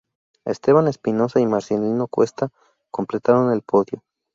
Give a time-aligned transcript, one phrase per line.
[0.45, 2.49] Esteban Espinosa y Marcelino Cuesta
[2.89, 4.01] completaron el podio.